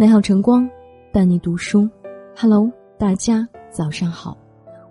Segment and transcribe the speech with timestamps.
[0.00, 0.70] 美好晨光，
[1.12, 1.90] 伴你读书。
[2.36, 4.38] Hello，大家早上好，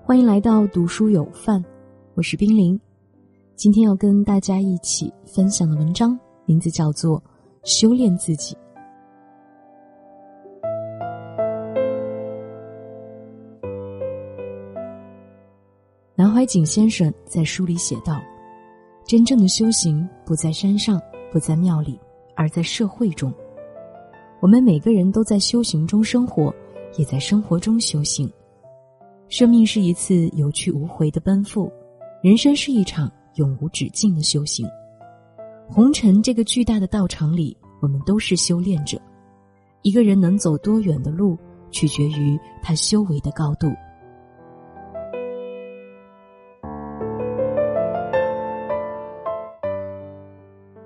[0.04, 1.63] 欢迎来到读书有范，
[2.13, 2.77] 我是冰凌。
[3.55, 7.17] 今天要跟大家一起分享的文章名字叫做
[7.63, 8.54] 《修炼自己》。
[16.16, 18.20] 南怀瑾先生在书里写道
[19.08, 21.98] ：“真正的修行不在山上，不在庙里，
[22.35, 23.34] 而在社会中。
[24.40, 26.54] 我们每个人都在修行中生活，
[26.98, 28.32] 也在生活中修行。
[29.30, 31.72] 生命是一次有去无回的奔赴，
[32.22, 34.66] 人生是一场永无止境的修行。
[35.68, 38.98] 红尘这个巨大的道场里，我们都是修炼者。
[39.82, 41.38] 一个人能走多远的路，
[41.72, 43.68] 取决于他修为的高度。”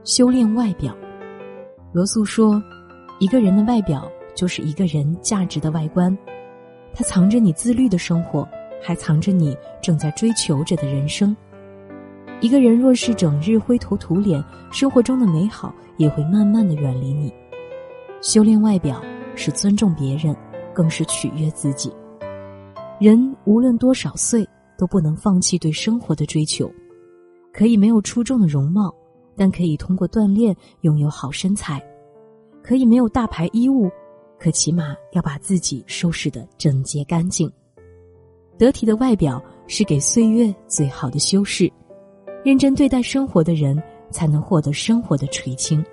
[0.03, 0.97] 修炼外表，
[1.93, 2.61] 罗素说
[3.21, 6.17] ：“一个人的外表就是一个人价值的外观，
[6.91, 8.49] 它藏着你自律的生活，
[8.81, 11.37] 还藏着你正在追求着的人生。
[12.39, 17.31] 一个人若是整日灰头土脸，生活中的美好也会慢慢的远离你。
[18.23, 18.99] 修炼外表
[19.35, 20.35] 是尊重别人，
[20.73, 21.93] 更是取悦自己。
[22.99, 24.43] 人无论多少岁，
[24.79, 26.71] 都不能放弃对生活的追求，
[27.53, 28.91] 可以没有出众的容貌。”
[29.37, 31.81] 但可以通过锻炼拥有好身材，
[32.63, 33.89] 可以没有大牌衣物，
[34.39, 37.51] 可起码要把自己收拾得整洁干净。
[38.57, 41.71] 得体的外表是给岁月最好的修饰，
[42.45, 45.83] 认真对待生活的人才能获得生活的垂青。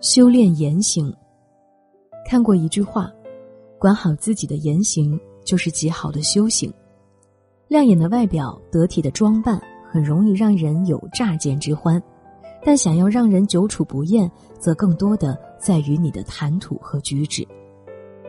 [0.00, 1.14] 修炼言行，
[2.24, 3.12] 看过一句话，
[3.78, 5.18] 管好自己的言行。
[5.44, 6.74] 就是极好的修行，
[7.68, 9.60] 亮眼的外表、得体的装扮，
[9.90, 12.00] 很容易让人有乍见之欢；
[12.64, 17.46] 但想要让人久处不厌，则更多的在于你的谈吐和举止。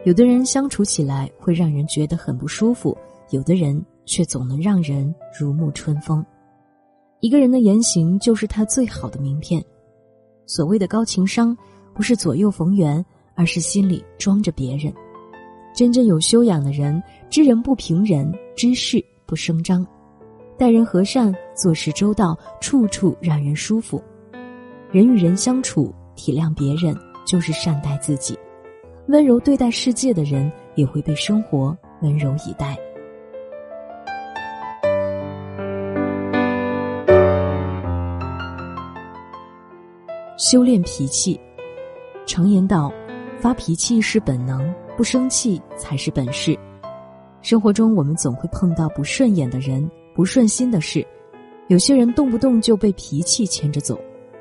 [0.05, 2.97] 有的人相处起来会让人觉得很不舒服，
[3.29, 6.25] 有的人却总能让人如沐春风。
[7.19, 9.63] 一个人的言行就是他最好的名片。
[10.47, 11.55] 所谓的高情商，
[11.93, 13.05] 不是左右逢源，
[13.35, 14.91] 而是心里装着别人。
[15.75, 19.85] 真正有修养的人，知人不评人，知事不声张，
[20.57, 24.01] 待人和善，做事周到，处处让人舒服。
[24.89, 28.39] 人与人相处，体谅别人就是善待自己。
[29.09, 32.77] 温柔对待世界的人，也会被生活温柔以待。
[40.37, 41.37] 修炼脾气，
[42.25, 42.89] 常言道
[43.41, 46.57] ：“发脾气是本能。”不生气才是本事。
[47.47, 51.07] 生活中，我们总会碰到不顺眼的人、不顺心的事。
[51.69, 53.97] 有些人动不动就被脾气牵着走，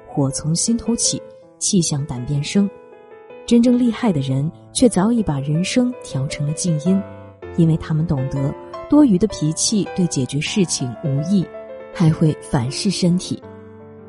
[0.08, 1.22] 火从心头起，
[1.56, 2.68] 气向胆边生。
[3.46, 7.00] 真正厉害的人，却早已把人生调成了静音，
[7.56, 8.52] 因为他们懂得
[8.90, 11.46] 多余的脾气对解决事情无益，
[11.94, 13.40] 还会反噬身体。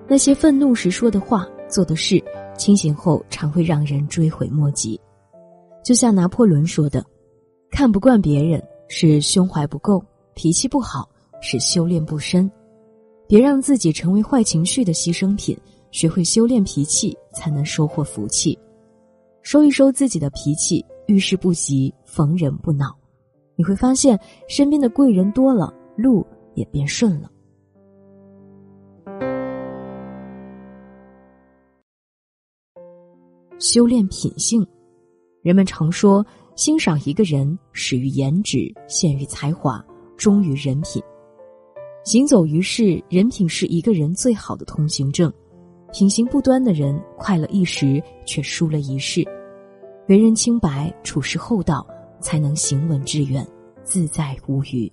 [0.08, 2.20] 那些愤怒时说的话、做的事，
[2.58, 5.00] 清醒后常会让人追悔莫及。
[5.86, 7.06] 就像拿破仑说的
[7.70, 10.04] ：“看不惯别人是胸怀不够，
[10.34, 11.10] 脾气不好
[11.42, 12.50] 是修炼不深。
[13.28, 15.58] 别让自己成为坏情绪的牺牲品，
[15.92, 18.58] 学会修炼脾气，才能收获福气。
[19.42, 22.98] 收一收自己的脾气，遇事不急，逢人不恼，
[23.56, 27.30] 你会发现身边的贵人多了，路也变顺了。
[33.60, 34.66] 修炼品性。”
[35.44, 36.26] 人们常说，
[36.58, 39.86] 欣赏一个人始于颜值，陷于才华，
[40.18, 41.00] 忠于人品。
[42.04, 45.32] 行走于世，人品是一个人最好的通行证。
[45.94, 49.24] 品行不端的人，快乐一时，却输了一世。
[50.08, 51.86] 为人清白，处事厚道，
[52.20, 53.48] 才能行稳致远，
[53.84, 54.92] 自在无虞。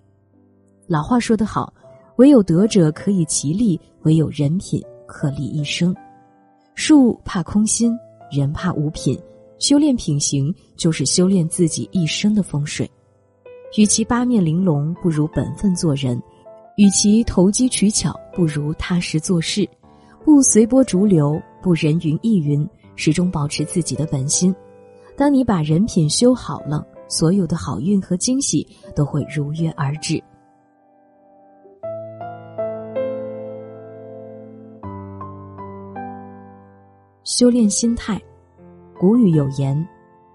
[0.86, 1.72] 老话说得好
[2.16, 5.96] ：“唯有德者可以其利，唯有人品可立一生。”
[6.76, 7.96] 树怕空心，
[8.30, 9.18] 人怕无品。
[9.66, 12.86] 修炼品行，就是修炼自己一生的风水。
[13.78, 16.20] 与其八面玲珑，不如本分做人；
[16.76, 19.66] 与其投机取巧，不如踏实做事。
[20.22, 24.54] 不随波逐流，不人云亦云，始终保持自己的本心。
[25.16, 30.22] 当你把人品修好了，所有的好运和惊喜都会如约而至。
[37.24, 38.20] 修炼心态。
[38.96, 39.86] 古语有言：“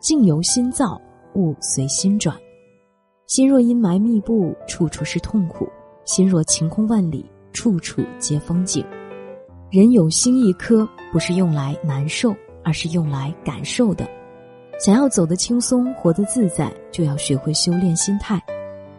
[0.02, 1.00] 境由心造，
[1.34, 2.36] 物随心转。”
[3.26, 5.66] 心若阴霾密布，处处是痛苦；
[6.04, 8.84] 心若晴空万里，处处皆风景。
[9.72, 14.06] 人有心一颗，不是用来难受，而是用来感受的。
[14.78, 18.42] 想要走得轻松，活得自在，就要学会修炼心态。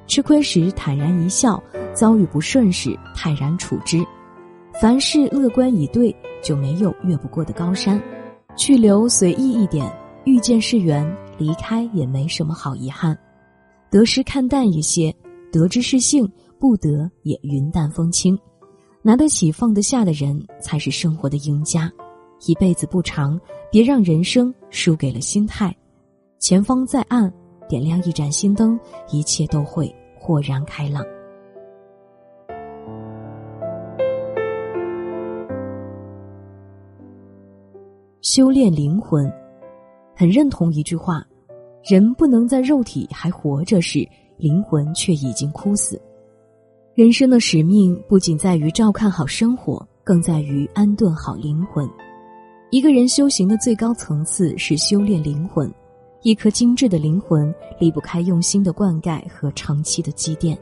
[0.06, 1.62] 吃亏时坦然一笑，
[1.92, 4.02] 遭遇不顺时泰然处之。
[4.80, 8.00] 凡事乐观以对，就没有越不过的高山。
[8.56, 9.90] 去留随意一点，
[10.24, 11.06] 遇见是缘，
[11.38, 13.16] 离开也没什么好遗憾。
[13.90, 15.14] 得失看淡一些，
[15.50, 18.38] 得之是幸，不得也云淡风轻。
[19.02, 21.90] 拿得起放得下的人，才是生活的赢家。
[22.46, 25.74] 一辈子不长，别让人生输给了心态。
[26.38, 27.32] 前方在暗，
[27.68, 28.78] 点亮一盏心灯，
[29.10, 31.04] 一切都会豁然开朗。
[38.22, 39.32] 修炼灵魂，
[40.14, 41.26] 很认同一句话：
[41.82, 44.06] 人不能在肉体还活着时，
[44.36, 45.98] 灵魂却已经枯死。
[46.94, 51.88] 人生的使命不仅在于照看好生活，更在于安顿好灵魂。
[52.70, 55.72] 一个人修行的最高层次是修炼灵魂。
[56.22, 60.58] 一颗精致的灵魂离不开用心的灌溉和长期的积淀。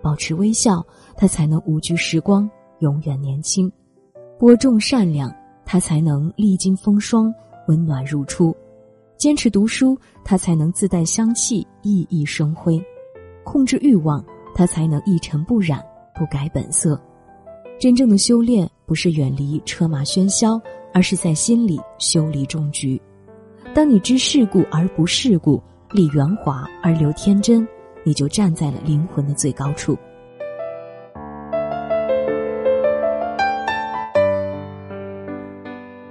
[0.00, 0.86] 保持微笑，
[1.16, 2.48] 他才能无惧时光，
[2.78, 3.68] 永远年轻；
[4.38, 5.34] 播种善良，
[5.66, 7.30] 他才能历经风霜，
[7.68, 8.54] 温暖如初；
[9.18, 12.80] 坚持读书，他才能自带香气，熠熠生辉；
[13.44, 14.24] 控制欲望。
[14.54, 15.84] 他才能一尘不染，
[16.14, 16.98] 不改本色。
[17.78, 20.58] 真正的修炼不是远离车马喧嚣，
[20.94, 22.98] 而是在心里修理终局。
[23.74, 27.68] 当你知世故而不世故，立圆滑而留天真，
[28.02, 29.94] 你就站在了灵魂的最高处。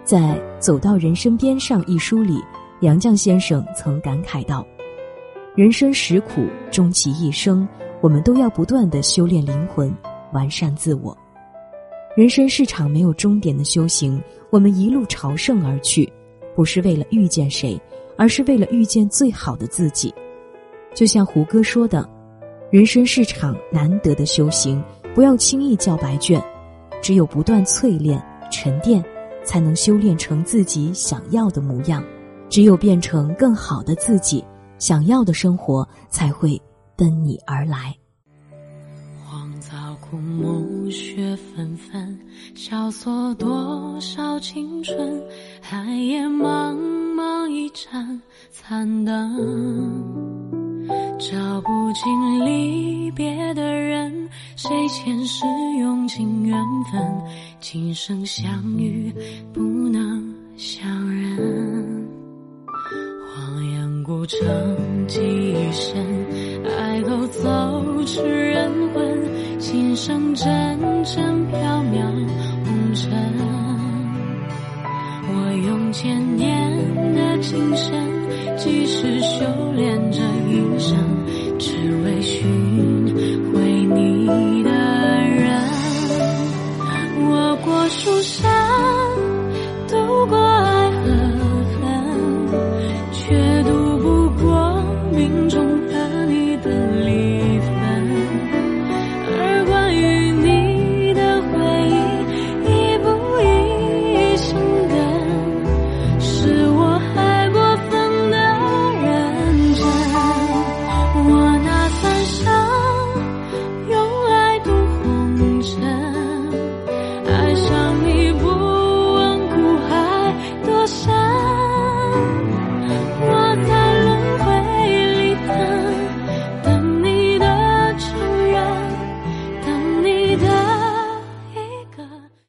[0.06, 0.20] 在
[0.60, 2.40] 《走到人生边上》一书里，
[2.82, 4.64] 杨绛先生曾感慨道
[5.58, 7.68] ：“人生实苦，终其一生。”
[8.02, 9.92] 我们都要不断的修炼灵魂，
[10.32, 11.18] 完善自我。
[12.16, 14.22] 人生是场没有终点的修行，
[14.52, 16.08] 我们一路朝圣而去，
[16.56, 17.82] 不是为了遇见谁，
[18.16, 20.14] 而是为了遇见最好的自己。
[20.94, 22.08] 就像胡歌说的
[22.70, 24.84] ：“人生是场难得的修行，
[25.16, 26.40] 不要轻易交白卷，
[27.02, 29.04] 只有不断淬炼、沉淀，
[29.46, 32.04] 才能修炼成自己想要的模样。
[32.50, 34.44] 只有变成更好的自己，
[34.78, 36.62] 想要的生活才会。”
[36.98, 37.94] 奔你而来。
[39.26, 42.18] 荒草枯木，雪纷纷，
[42.56, 45.22] 萧索多少青春？
[45.62, 46.74] 寒夜茫
[47.14, 49.36] 茫一盏残灯，
[51.20, 55.46] 照不尽离别的人，谁前世
[55.80, 56.58] 用尽缘
[56.92, 57.02] 分？
[57.60, 59.14] 今生相遇，
[59.54, 62.08] 不能相认。
[63.34, 64.38] 荒烟孤城，
[65.08, 65.22] 几
[65.72, 66.06] 深。
[66.78, 70.48] 爱勾走痴人魂，心生阵
[71.04, 72.02] 阵缥缈
[72.64, 73.12] 红尘。
[75.28, 76.72] 我用千年
[77.14, 77.94] 的情深，
[80.86, 80.96] 生，
[81.58, 81.95] 只